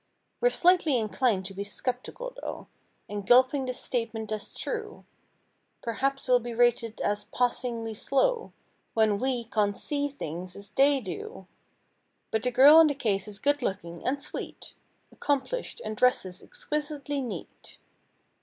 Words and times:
We're 0.39 0.49
slightly 0.49 0.97
inclined 0.97 1.45
to 1.45 1.53
be 1.53 1.63
skeptical 1.63 2.33
though. 2.41 2.65
In 3.07 3.21
gulping 3.21 3.67
this 3.67 3.79
statement 3.79 4.31
as 4.31 4.51
true; 4.55 5.05
Perhaps 5.83 6.27
we'll 6.27 6.39
be 6.39 6.55
rated 6.55 6.99
as 7.01 7.25
"passingly 7.25 7.93
slow" 7.93 8.51
When 8.95 9.19
we 9.19 9.43
can't 9.43 9.77
see 9.77 10.07
things 10.09 10.55
as 10.55 10.71
they 10.71 11.01
do— 11.01 11.45
But 12.31 12.41
the 12.41 12.49
girl 12.49 12.79
in 12.79 12.87
the 12.87 12.95
case 12.95 13.27
is 13.27 13.37
good 13.37 13.61
looking, 13.61 14.03
and 14.03 14.19
sweet; 14.19 14.73
Accomplished, 15.11 15.83
and 15.85 15.95
dresses 15.95 16.41
exquisitely 16.41 17.21
neat. 17.21 17.77